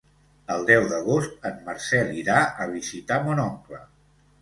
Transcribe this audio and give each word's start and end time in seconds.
El 0.55 0.63
deu 0.69 0.85
d'agost 0.93 1.47
en 1.51 1.61
Marcel 1.69 2.11
irà 2.25 2.41
a 2.67 2.71
visitar 2.75 3.23
mon 3.31 3.47
oncle. 3.49 3.87